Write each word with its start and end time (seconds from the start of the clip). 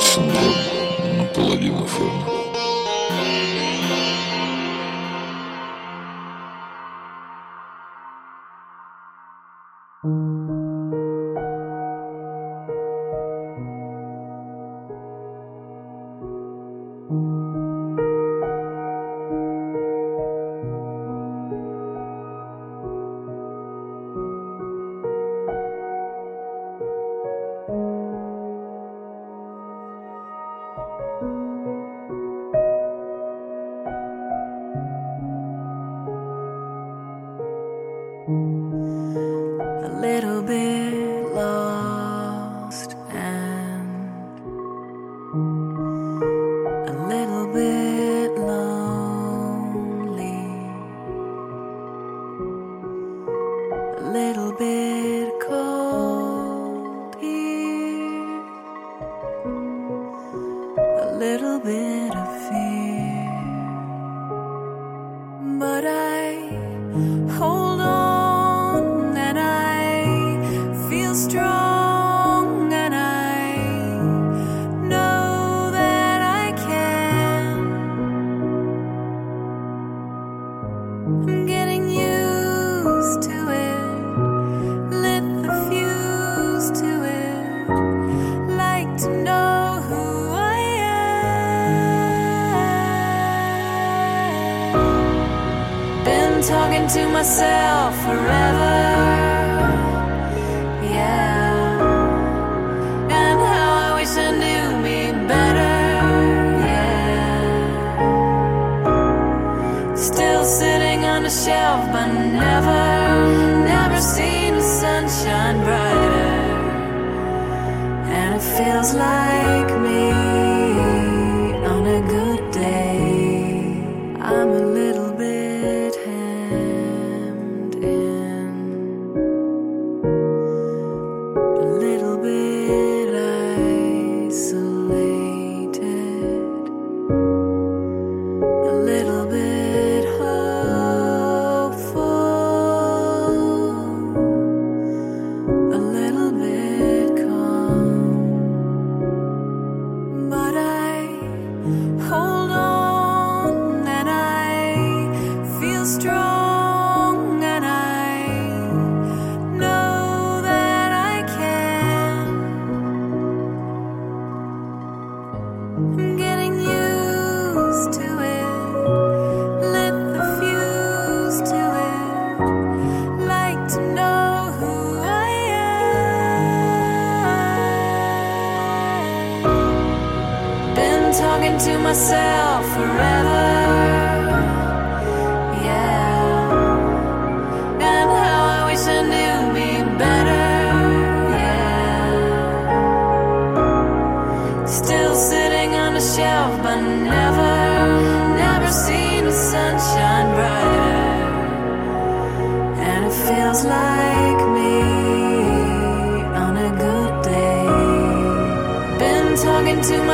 синдром 0.00 0.54
наполовину 1.18 1.84
формы. 1.86 2.37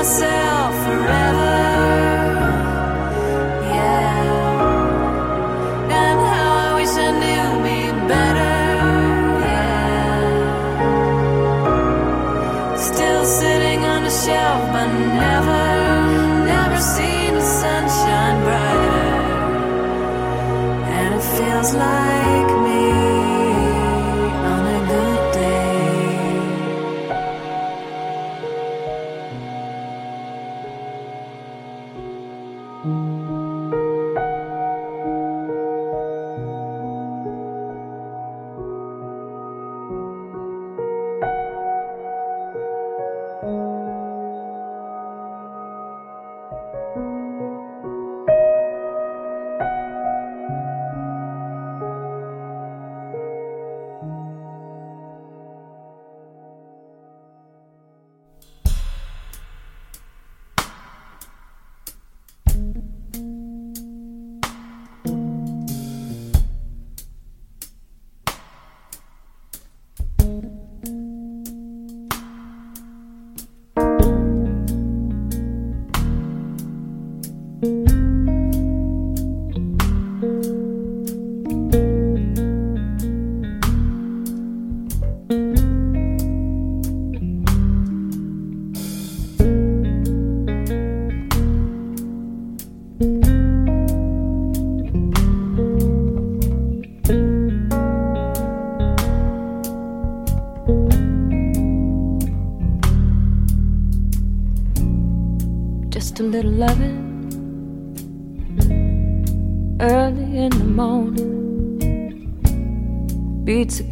myself. 0.05 0.44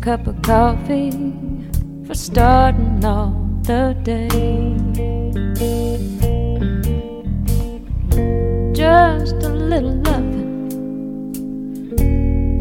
Cup 0.02 0.26
of 0.26 0.42
coffee 0.42 1.12
for 2.04 2.14
starting 2.14 3.04
off 3.04 3.36
the 3.62 3.96
day. 4.02 4.28
Just 8.72 9.36
a 9.44 9.48
little 9.48 9.94
loving 10.02 10.68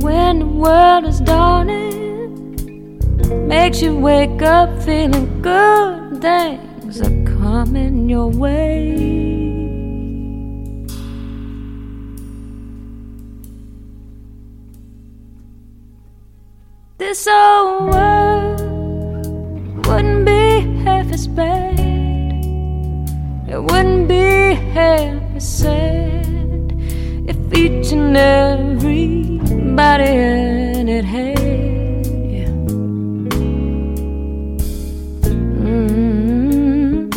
when 0.02 0.38
the 0.38 0.46
world 0.46 1.06
is 1.06 1.20
dawning 1.22 1.88
makes 3.48 3.82
you 3.82 3.98
wake 3.98 4.44
up 4.44 4.70
feeling 4.84 5.42
good. 5.42 6.22
Things 6.22 7.02
are 7.02 7.26
coming 7.40 8.08
your 8.08 8.28
way. 8.28 9.21
As 24.76 25.58
sad 25.60 26.72
if 27.28 27.38
each 27.58 27.92
and 27.92 28.16
everybody 28.18 30.06
in 30.06 30.90
it 30.90 31.06
had. 31.06 31.38
Mm-hmm. 35.24 37.10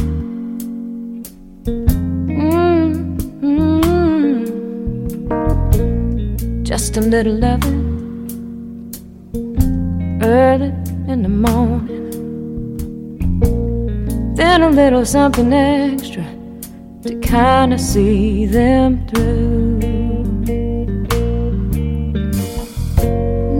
Mm-hmm. 5.24 6.62
Just 6.64 6.96
a 6.96 7.00
little 7.00 7.34
loving 7.34 7.82
early 10.22 10.72
in 11.08 11.22
the 11.22 11.28
morning. 11.28 12.10
Then 14.34 14.62
a 14.62 14.70
little 14.70 15.04
something 15.04 15.52
extra 15.52 16.24
to 17.34 17.40
kind 17.40 17.72
of 17.72 17.80
see 17.80 18.46
them 18.46 19.06
through. 19.08 19.78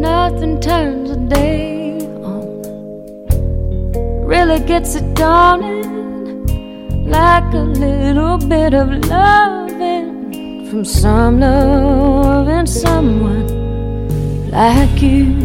Nothing 0.01 0.61
turns 0.61 1.11
a 1.11 1.17
day 1.17 1.99
on, 2.23 2.63
really 4.25 4.61
gets 4.61 4.95
it 4.95 5.15
dawning 5.15 5.83
like 7.09 7.53
a 7.53 7.67
little 7.85 8.39
bit 8.39 8.75
of 8.75 8.89
loving 9.07 10.69
from 10.71 10.85
some 10.85 11.41
loving 11.41 12.67
someone 12.67 13.49
like 14.51 15.03
you. 15.03 15.44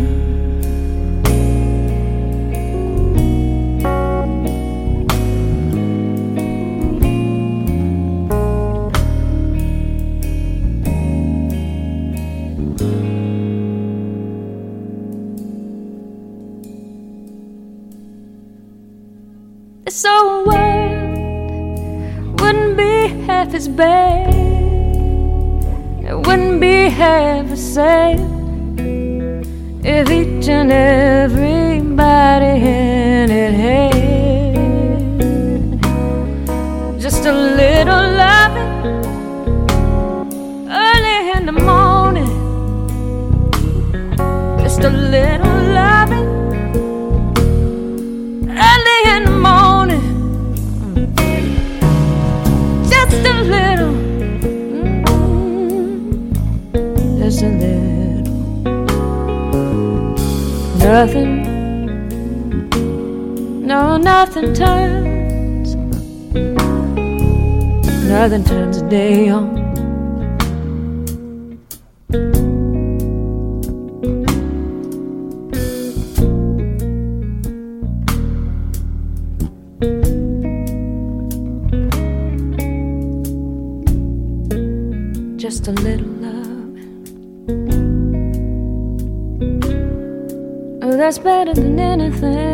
Than 92.11 92.48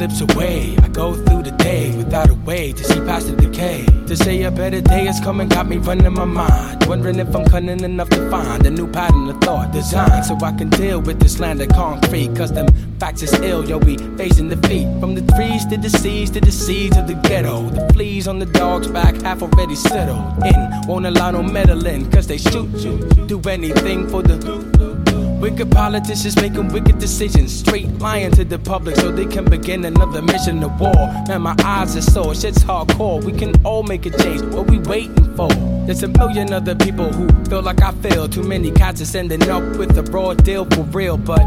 slips 0.00 0.34
away. 0.34 0.76
I 0.82 0.88
go 0.88 1.14
through 1.14 1.42
the 1.42 1.50
day 1.50 1.94
without 1.94 2.30
a 2.30 2.34
way 2.34 2.72
to 2.72 2.84
see 2.84 3.00
past 3.00 3.26
the 3.26 3.36
decay. 3.36 3.84
To 4.06 4.16
say 4.16 4.42
a 4.44 4.50
better 4.50 4.80
day 4.80 5.06
is 5.06 5.20
coming 5.20 5.46
got 5.48 5.68
me 5.68 5.76
running 5.76 6.14
my 6.14 6.24
mind. 6.24 6.86
Wondering 6.86 7.18
if 7.18 7.34
I'm 7.36 7.44
cunning 7.44 7.84
enough 7.84 8.08
to 8.10 8.30
find 8.30 8.64
a 8.64 8.70
new 8.70 8.90
pattern 8.90 9.28
of 9.28 9.38
thought 9.42 9.72
design 9.72 10.24
so 10.24 10.36
I 10.42 10.52
can 10.52 10.70
deal 10.70 11.02
with 11.02 11.20
this 11.20 11.38
land 11.38 11.60
of 11.60 11.68
concrete. 11.68 12.34
Cause 12.34 12.50
them 12.50 12.68
facts 12.98 13.22
is 13.22 13.34
ill, 13.40 13.68
yo, 13.68 13.76
we 13.76 13.98
facing 14.16 14.48
defeat. 14.48 14.88
From 15.00 15.14
the 15.14 15.24
trees 15.34 15.66
to 15.66 15.76
the 15.76 15.90
seas 15.90 16.30
to 16.30 16.40
the 16.40 16.52
seeds 16.52 16.96
of 16.96 17.06
the 17.06 17.14
ghetto. 17.28 17.68
The 17.68 17.92
fleas 17.92 18.26
on 18.26 18.38
the 18.38 18.46
dog's 18.46 18.88
back 18.88 19.16
half 19.16 19.42
already 19.42 19.74
settled 19.74 20.24
in. 20.46 20.70
Won't 20.88 21.04
allow 21.04 21.30
no 21.30 21.42
meddling, 21.42 22.10
cause 22.10 22.26
they 22.26 22.38
shoot 22.38 22.70
you. 22.84 22.96
Do 23.26 23.38
anything 23.42 24.08
for 24.08 24.22
the 24.22 24.38
Wicked 25.40 25.70
politicians 25.70 26.36
making 26.36 26.68
wicked 26.68 26.98
decisions, 26.98 27.58
straight 27.58 27.88
lying 27.98 28.30
to 28.32 28.44
the 28.44 28.58
public 28.58 28.96
so 28.96 29.10
they 29.10 29.24
can 29.24 29.46
begin 29.46 29.86
another 29.86 30.20
mission 30.20 30.62
of 30.62 30.78
war. 30.78 30.92
Man, 31.28 31.40
my 31.40 31.56
eyes 31.64 31.96
are 31.96 32.02
sore, 32.02 32.34
shit's 32.34 32.62
hardcore. 32.62 33.24
We 33.24 33.32
can 33.32 33.54
all 33.64 33.82
make 33.82 34.04
a 34.04 34.10
change. 34.10 34.42
What 34.42 34.70
we 34.70 34.78
waiting 34.80 35.34
for? 35.36 35.48
There's 35.86 36.02
a 36.02 36.08
million 36.08 36.52
other 36.52 36.74
people 36.74 37.10
who 37.10 37.26
feel 37.46 37.62
like 37.62 37.80
I 37.80 37.92
fail. 37.92 38.28
Too 38.28 38.42
many 38.42 38.70
cats 38.70 39.00
are 39.00 39.06
sending 39.06 39.48
up 39.48 39.62
with 39.78 39.96
a 39.96 40.02
raw 40.12 40.34
deal 40.34 40.66
for 40.66 40.82
real, 40.82 41.16
but 41.16 41.40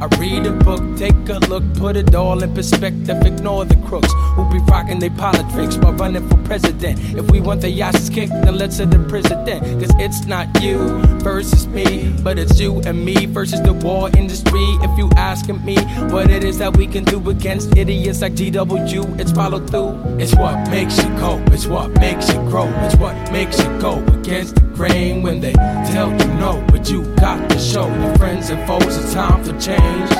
I 0.00 0.06
read 0.18 0.46
a 0.46 0.52
book, 0.52 0.80
take 0.96 1.28
a 1.28 1.38
look, 1.50 1.62
put 1.74 1.94
it 1.94 2.14
all 2.14 2.42
in 2.42 2.54
perspective, 2.54 3.22
ignore 3.22 3.66
the 3.66 3.76
crooks 3.86 4.10
who 4.34 4.50
be 4.50 4.58
rocking 4.60 4.98
their 4.98 5.10
politics 5.10 5.76
while 5.76 5.92
running 5.92 6.26
for 6.26 6.38
president. 6.38 6.98
If 7.14 7.30
we 7.30 7.42
want 7.42 7.60
the 7.60 7.82
asses 7.82 8.08
kicked, 8.08 8.32
then 8.32 8.56
let's 8.56 8.78
set 8.78 8.90
the 8.90 8.98
president. 9.00 9.62
Cause 9.78 9.94
it's 9.98 10.24
not 10.24 10.62
you 10.62 10.78
versus 11.20 11.66
me, 11.66 12.14
but 12.22 12.38
it's 12.38 12.58
you 12.58 12.80
and 12.86 13.04
me 13.04 13.26
versus 13.26 13.60
the 13.60 13.74
war 13.74 14.08
industry. 14.16 14.64
If 14.80 14.96
you 14.96 15.10
asking 15.16 15.62
me 15.66 15.76
what 16.08 16.30
it 16.30 16.44
is 16.44 16.56
that 16.58 16.78
we 16.78 16.86
can 16.86 17.04
do 17.04 17.28
against 17.28 17.76
idiots 17.76 18.22
like 18.22 18.32
GW, 18.32 19.20
it's 19.20 19.32
follow 19.32 19.60
through. 19.66 20.00
It's 20.18 20.34
what 20.34 20.70
makes 20.70 20.96
you 20.96 21.10
cope, 21.18 21.46
it's 21.48 21.66
what 21.66 21.90
makes 22.00 22.32
you 22.32 22.40
grow, 22.48 22.68
it's 22.86 22.96
what 22.96 23.14
makes 23.32 23.58
you 23.58 23.68
go 23.78 24.02
against 24.14 24.54
the 24.54 24.62
grain 24.62 25.22
when 25.22 25.40
they 25.40 25.52
tell 25.92 26.10
you 26.10 26.34
no, 26.40 26.64
but 26.80 26.90
you 26.90 27.02
got 27.16 27.50
to 27.50 27.58
show 27.58 27.86
your 27.94 28.16
friends 28.16 28.48
and 28.48 28.66
foes 28.66 28.96
it's 28.96 29.12
time 29.12 29.44
for 29.44 29.52
change 29.52 29.60
change. 29.60 30.10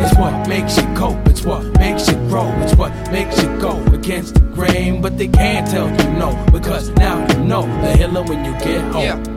It's 0.00 0.16
what 0.18 0.48
makes 0.48 0.76
you 0.76 0.84
cope, 0.94 1.26
it's 1.28 1.42
what 1.42 1.62
makes 1.78 2.08
you 2.08 2.14
grow, 2.28 2.50
it's 2.62 2.74
what 2.74 2.92
makes 3.10 3.42
you 3.42 3.48
go 3.58 3.82
against 3.86 4.34
the 4.34 4.40
grain. 4.40 5.02
But 5.02 5.18
they 5.18 5.28
can't 5.28 5.66
tell 5.68 5.88
you 5.88 6.18
no, 6.18 6.46
because 6.52 6.90
now 6.90 7.20
you 7.28 7.44
know 7.44 7.62
the 7.82 7.96
hiller 7.96 8.22
when 8.22 8.44
you 8.44 8.52
get 8.52 8.80
home. 8.92 9.02
Yeah. 9.02 9.36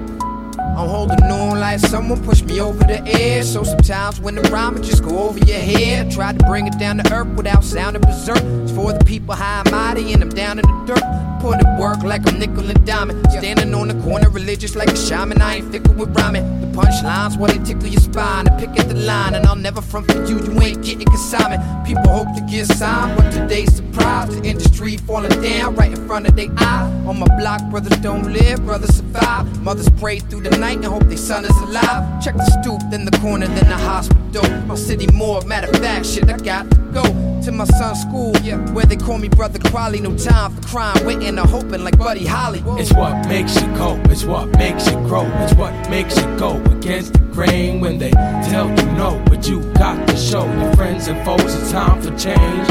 I'm 0.80 0.88
holding 0.88 1.22
on 1.24 1.60
like 1.60 1.80
someone 1.80 2.24
pushed 2.24 2.46
me 2.46 2.62
over 2.62 2.80
the 2.80 3.02
edge. 3.06 3.46
So 3.46 3.64
sometimes 3.64 4.22
when 4.22 4.36
the 4.36 4.44
rhyme 4.44 4.82
just 4.82 5.04
go 5.04 5.28
over 5.28 5.40
your 5.40 5.60
head, 5.60 6.10
try 6.10 6.32
to 6.32 6.46
bring 6.46 6.68
it 6.68 6.80
down 6.80 6.98
to 7.00 7.14
earth 7.14 7.28
without 7.36 7.66
sounding 7.66 8.02
berserk. 8.02 8.42
It's 8.64 8.72
for 8.72 8.94
the 8.94 9.04
people 9.04 9.36
high 9.36 9.60
and 9.60 9.72
mighty, 9.72 10.14
and 10.14 10.22
I'm 10.22 10.30
down 10.30 10.60
in 10.60 10.66
the 10.66 10.86
dirt. 10.86 11.04
Put 11.42 11.60
it 11.60 11.80
work 11.80 12.04
like 12.04 12.26
I'm 12.28 12.40
nickel 12.40 12.70
and 12.70 12.86
diamond. 12.86 13.30
Standing 13.32 13.74
on 13.74 13.90
the 13.90 14.02
corner, 14.04 14.30
religious 14.30 14.76
like 14.76 14.90
a 14.90 14.96
shaman. 14.96 15.42
I 15.42 15.56
ain't 15.56 15.72
fickle 15.72 15.96
with 15.96 16.16
rhyming. 16.16 16.62
The 16.62 16.69
punchlines, 16.80 17.38
what 17.38 17.52
they 17.52 17.60
tickle 17.60 17.88
your 17.88 18.00
spine. 18.00 18.48
I 18.48 18.60
pick 18.60 18.80
at 18.80 18.88
the 18.88 18.96
line, 18.96 19.36
and 19.36 19.46
I'll 19.46 19.56
never 19.56 19.82
front 19.82 20.10
for 20.12 20.24
you. 20.26 20.40
You 20.40 20.62
ain't 20.62 20.84
getting 20.84 21.06
consignment. 21.06 21.62
People 21.86 22.08
hope 22.08 22.34
to 22.36 22.42
get 22.50 22.68
signed, 22.68 23.18
but 23.18 23.32
today's 23.32 23.76
surprise. 23.76 24.30
The 24.30 24.48
industry 24.48 24.98
falling 24.98 25.42
down 25.42 25.76
right 25.76 25.92
in 25.92 26.08
front 26.08 26.28
of 26.28 26.36
their 26.36 26.50
eye. 26.58 26.86
On 27.06 27.20
my 27.20 27.28
block, 27.38 27.62
brothers 27.70 27.98
don't 28.00 28.32
live, 28.32 28.64
brothers 28.66 28.96
survive. 28.96 29.46
Mothers 29.62 29.90
pray 30.00 30.20
through 30.20 30.42
the 30.42 30.58
night 30.58 30.78
and 30.78 30.86
hope 30.86 31.04
their 31.04 31.18
son 31.18 31.44
is 31.44 31.58
alive. 31.62 32.24
Check 32.24 32.36
the 32.36 32.46
stoop, 32.62 32.82
then 32.92 33.06
the 33.06 33.18
corner, 33.20 33.48
then 33.48 33.68
the 33.68 33.78
hospital. 33.78 34.50
My 34.66 34.76
city 34.76 35.08
more, 35.14 35.42
matter 35.42 35.70
of 35.70 35.78
fact, 35.78 36.06
shit, 36.06 36.30
I 36.30 36.38
got 36.38 36.70
to 36.72 36.78
go 36.94 37.04
to 37.44 37.52
my 37.52 37.66
son's 37.66 38.02
school, 38.02 38.36
yeah, 38.44 38.58
where 38.74 38.86
they 38.86 38.98
call 38.98 39.18
me 39.18 39.28
Brother 39.28 39.60
Kweli. 39.60 40.02
No 40.02 40.16
time 40.16 40.56
for 40.56 40.68
crime, 40.68 41.06
waiting 41.06 41.38
or 41.40 41.48
hoping 41.48 41.84
like 41.84 41.98
Buddy 41.98 42.26
Holly. 42.26 42.64
It's 42.80 42.94
what 42.94 43.28
makes 43.28 43.56
you 43.60 43.68
cope, 43.76 44.06
it's 44.08 44.24
what 44.24 44.48
makes 44.58 44.86
you 44.88 44.98
grow, 45.08 45.26
it's 45.44 45.56
what 45.56 45.74
makes 45.90 46.16
you 46.18 46.26
go 46.38 46.69
against 46.78 47.14
the 47.14 47.20
grain 47.20 47.80
when 47.80 47.98
they 47.98 48.12
tell 48.12 48.70
you 48.70 48.86
no, 48.94 49.22
but 49.28 49.48
you 49.48 49.62
got 49.74 50.08
to 50.08 50.18
show 50.18 50.46
your 50.60 50.74
friends 50.76 51.08
and 51.08 51.24
foes 51.26 51.54
it's 51.56 51.72
time 51.72 52.02
for 52.02 52.16
change. 52.18 52.68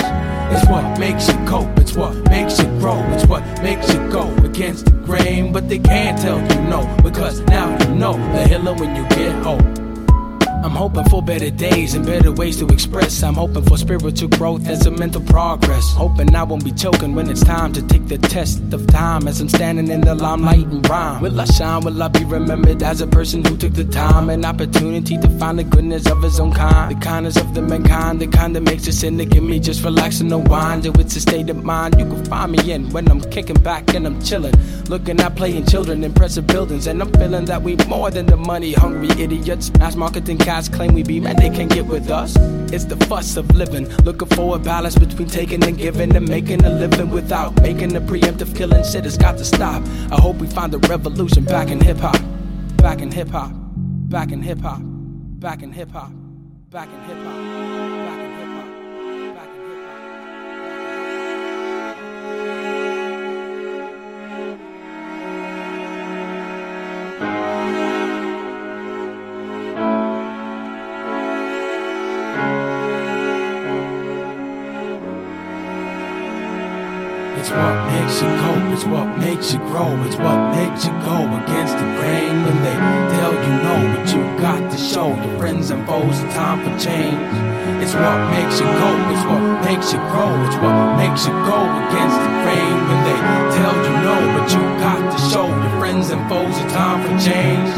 It's 0.50 0.66
what 0.68 0.98
makes 0.98 1.28
you 1.28 1.34
cope, 1.46 1.78
it's 1.78 1.92
what 1.92 2.14
makes 2.30 2.58
you 2.58 2.66
grow, 2.78 3.02
it's 3.12 3.26
what 3.26 3.42
makes 3.62 3.92
you 3.92 4.10
go 4.10 4.34
against 4.44 4.86
the 4.86 4.92
grain. 4.92 5.52
But 5.52 5.68
they 5.68 5.78
can't 5.78 6.18
tell 6.18 6.40
you 6.40 6.68
no, 6.68 6.96
because 7.02 7.40
now 7.42 7.70
you 7.78 7.94
know 7.94 8.14
the 8.32 8.48
hiller 8.48 8.74
when 8.74 8.96
you 8.96 9.06
get 9.08 9.34
home. 9.42 9.87
I'm 10.64 10.72
hoping 10.72 11.04
for 11.04 11.22
better 11.22 11.50
days 11.50 11.94
and 11.94 12.04
better 12.04 12.32
ways 12.32 12.56
to 12.58 12.66
express. 12.66 13.22
I'm 13.22 13.34
hoping 13.34 13.62
for 13.64 13.78
spiritual 13.78 14.28
growth 14.28 14.66
as 14.68 14.86
a 14.86 14.90
mental 14.90 15.22
progress. 15.22 15.84
Hoping 15.94 16.34
I 16.34 16.42
won't 16.42 16.64
be 16.64 16.72
choking 16.72 17.14
when 17.14 17.30
it's 17.30 17.44
time 17.44 17.72
to 17.74 17.82
take 17.86 18.08
the 18.08 18.18
test 18.18 18.60
of 18.72 18.86
time 18.88 19.28
as 19.28 19.40
I'm 19.40 19.48
standing 19.48 19.88
in 19.88 20.00
the 20.00 20.16
limelight 20.16 20.66
and 20.66 20.88
rhyme. 20.88 21.22
Will 21.22 21.40
I 21.40 21.44
shine? 21.44 21.82
Will 21.84 22.02
I 22.02 22.08
be 22.08 22.24
remembered 22.24 22.82
as 22.82 23.00
a 23.00 23.06
person 23.06 23.44
who 23.44 23.56
took 23.56 23.72
the 23.74 23.84
time 23.84 24.30
and 24.30 24.44
opportunity 24.44 25.16
to 25.18 25.28
find 25.38 25.60
the 25.60 25.64
goodness 25.64 26.06
of 26.10 26.22
his 26.22 26.40
own 26.40 26.52
kind? 26.52 26.90
The 26.94 27.04
kindness 27.04 27.36
of 27.36 27.54
the 27.54 27.62
mankind, 27.62 28.20
the 28.20 28.26
kind 28.26 28.56
that 28.56 28.62
makes 28.62 28.86
a 28.88 28.92
cynic 28.92 29.34
in 29.36 29.48
me 29.48 29.60
just 29.60 29.84
relax 29.84 30.20
and 30.20 30.32
unwind. 30.32 30.84
Yo, 30.84 30.92
it's 30.92 31.14
a 31.14 31.20
state 31.20 31.48
of 31.50 31.62
mind 31.64 31.98
you 32.00 32.04
can 32.04 32.24
find 32.24 32.50
me 32.50 32.72
in 32.72 32.90
when 32.90 33.08
I'm 33.08 33.20
kicking 33.30 33.60
back 33.62 33.94
and 33.94 34.06
I'm 34.06 34.20
chilling. 34.22 34.54
Looking 34.88 35.20
at 35.20 35.36
playing 35.36 35.66
children, 35.66 36.02
impressive 36.02 36.48
buildings, 36.48 36.88
and 36.88 37.00
I'm 37.00 37.12
feeling 37.12 37.44
that 37.44 37.62
we 37.62 37.76
more 37.86 38.10
than 38.10 38.26
the 38.26 38.36
money 38.36 38.72
hungry 38.72 39.10
idiots. 39.22 39.70
Mass 39.78 39.94
marketing 39.94 40.38
cats 40.48 40.66
claim 40.66 40.94
we 40.94 41.02
be, 41.02 41.20
man, 41.20 41.36
they 41.36 41.50
can't 41.50 41.70
get 41.70 41.84
with 41.84 42.10
us. 42.10 42.34
It's 42.72 42.86
the 42.86 42.96
fuss 43.04 43.36
of 43.36 43.54
living, 43.54 43.86
looking 44.04 44.28
for 44.28 44.56
a 44.56 44.58
balance 44.58 44.96
between 44.96 45.28
taking 45.28 45.62
and 45.62 45.76
giving 45.76 46.16
and 46.16 46.26
making 46.26 46.64
a 46.64 46.70
living 46.70 47.10
without 47.10 47.60
making 47.60 47.94
a 47.96 48.00
preemptive 48.00 48.56
killing. 48.56 48.82
Shit 48.82 49.04
has 49.04 49.18
got 49.18 49.36
to 49.36 49.44
stop. 49.44 49.82
I 50.10 50.18
hope 50.18 50.36
we 50.36 50.46
find 50.46 50.72
a 50.72 50.78
revolution 50.78 51.44
back 51.44 51.68
in 51.68 51.82
hip 51.82 51.98
hop, 51.98 52.18
back 52.78 53.02
in 53.02 53.12
hip 53.12 53.28
hop, 53.28 53.52
back 54.08 54.32
in 54.32 54.40
hip 54.40 54.60
hop, 54.60 54.80
back 54.82 55.62
in 55.62 55.70
hip 55.70 55.90
hop, 55.90 56.12
back 56.70 56.88
in 56.94 57.00
hip 57.02 57.18
hop. 57.18 57.47
Makes 78.18 78.34
you 78.34 78.42
cope, 78.42 78.74
it's 78.74 78.84
what 78.84 79.18
makes 79.18 79.52
you 79.52 79.58
grow, 79.70 79.94
it's 80.02 80.16
what 80.16 80.50
makes 80.50 80.84
you 80.86 80.90
go 81.06 81.22
against 81.38 81.74
the 81.78 81.86
grain 82.02 82.34
when 82.42 82.58
they 82.66 82.74
tell 83.14 83.30
you 83.30 83.54
no, 83.62 83.74
but 83.94 84.10
you 84.10 84.22
got 84.42 84.58
to 84.58 84.76
show 84.76 85.14
your 85.14 85.38
friends 85.38 85.70
and 85.70 85.86
foes 85.86 86.18
it's 86.18 86.34
time 86.34 86.58
for 86.66 86.74
change. 86.82 87.14
It's 87.78 87.94
what 87.94 88.18
makes 88.34 88.58
you 88.58 88.66
cope, 88.66 89.06
it's 89.14 89.22
what 89.22 89.44
makes 89.62 89.92
you 89.94 90.02
grow, 90.10 90.34
it's 90.50 90.58
what 90.58 90.98
makes 90.98 91.30
you 91.30 91.34
go 91.46 91.62
against 91.62 92.18
the 92.18 92.32
grain 92.42 92.74
when 92.90 93.00
they 93.06 93.18
tell 93.54 93.76
you 93.86 93.94
no, 94.02 94.16
but 94.34 94.46
you 94.50 94.62
got 94.82 94.98
to 94.98 95.18
show 95.30 95.46
your 95.46 95.74
friends 95.78 96.10
and 96.10 96.22
foes 96.26 96.58
it's 96.58 96.72
time 96.74 96.98
for 97.06 97.14
change. 97.22 97.70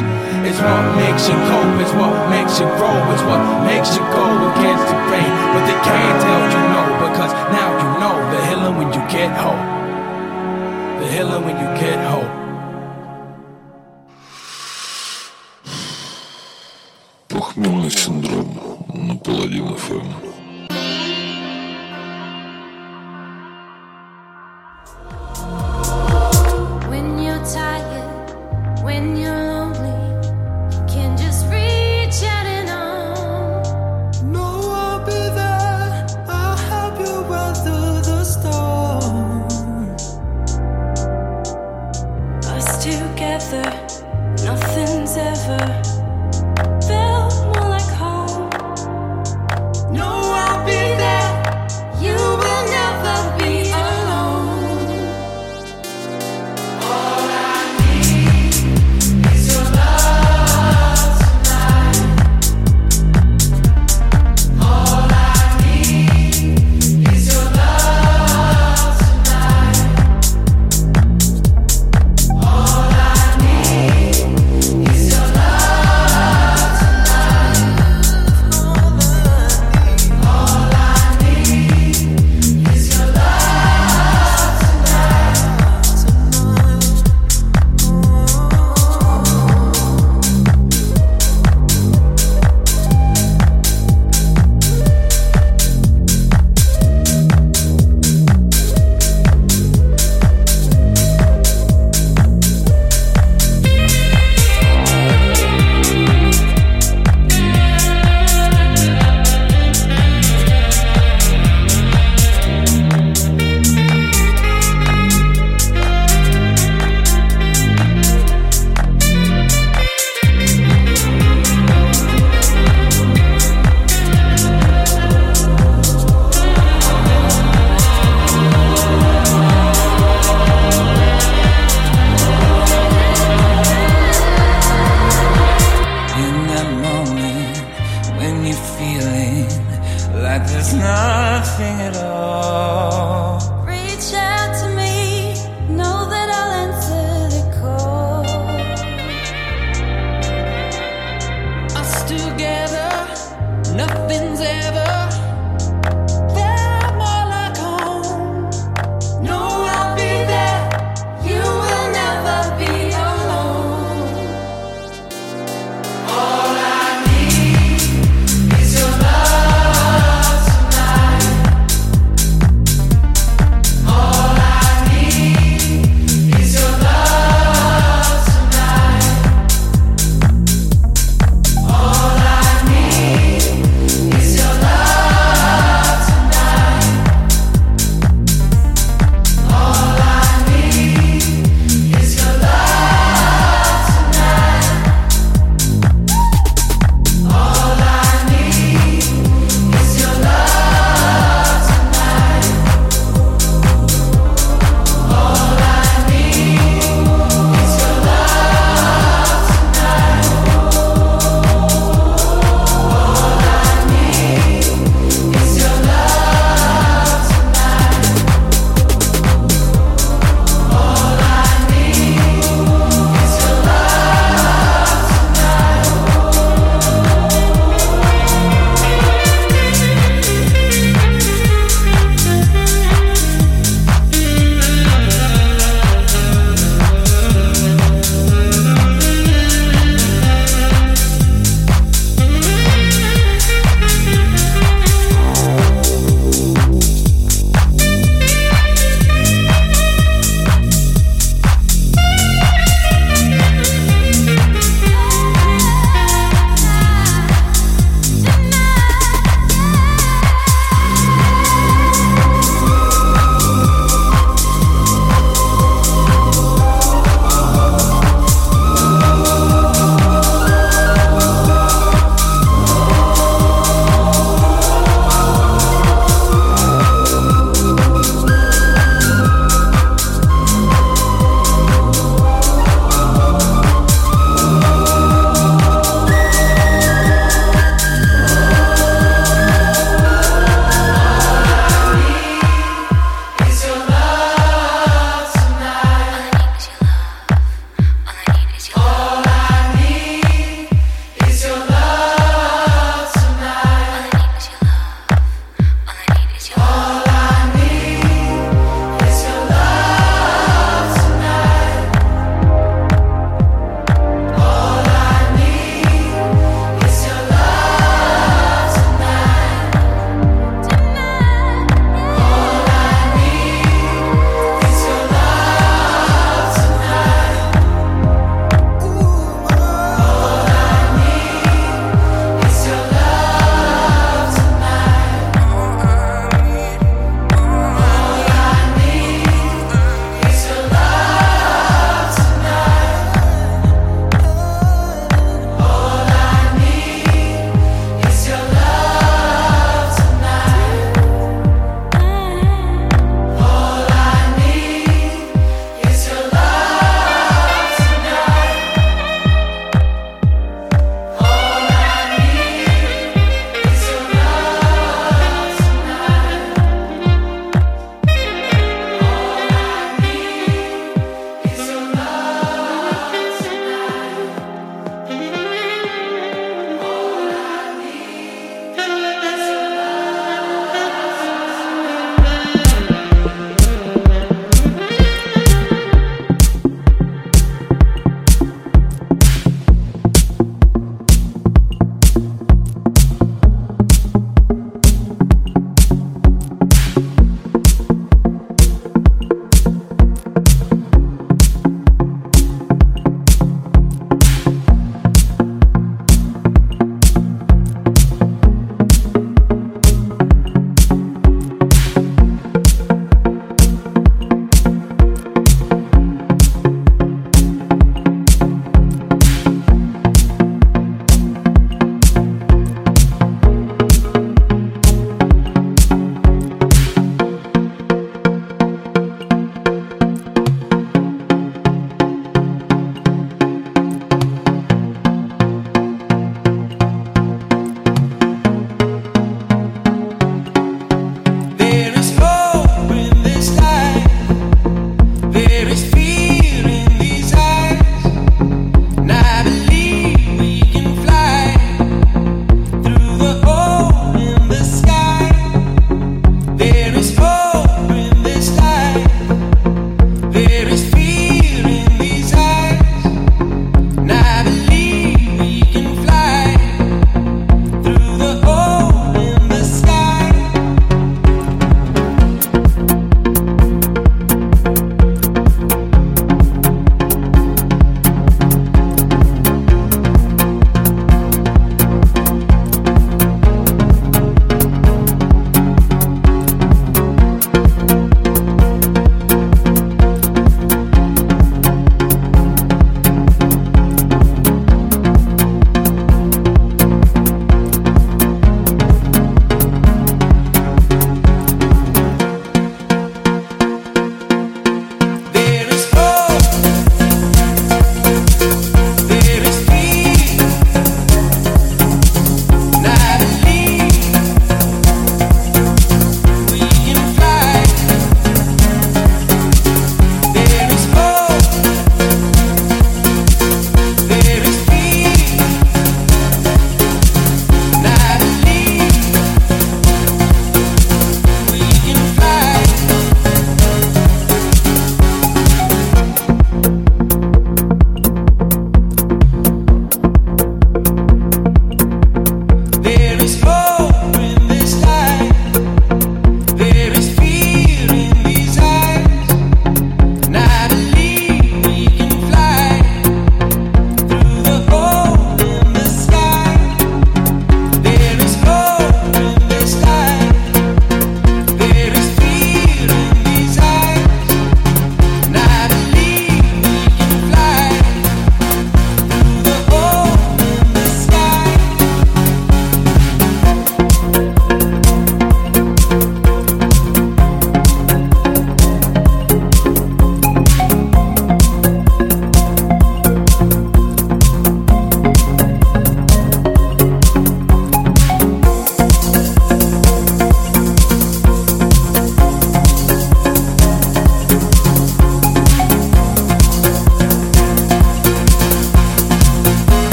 It's 0.48 0.56
what 0.56 0.84
makes 0.96 1.28
you 1.28 1.36
cope, 1.36 1.76
it's 1.84 1.92
what 2.00 2.16
makes 2.32 2.56
you 2.56 2.64
grow, 2.80 2.96
it's 3.12 3.24
what 3.28 3.44
makes 3.68 3.92
you 3.92 4.00
go 4.16 4.24
against 4.56 4.88
the 4.88 4.96
grain, 5.04 5.32
but 5.52 5.62
they 5.68 5.78
can't 5.84 6.16
tell 6.24 6.42
you 6.48 6.62
no 6.72 6.82
because 7.12 7.32
now 7.52 7.68
you 7.76 7.88
know 8.00 8.16
the 8.32 8.40
healing 8.48 8.76
when 8.80 8.88
you 8.88 9.04
get 9.12 9.36
home. 9.36 9.69
The 11.20 11.26
healing 11.26 11.44
when 11.44 11.56
you 11.60 11.68
get 11.78 11.98
home. 12.08 12.30
Похмельный 17.28 17.90
синдром 17.90 18.56
на 18.94 19.16
Паладин 19.16 19.76
ФМ. 19.76 20.29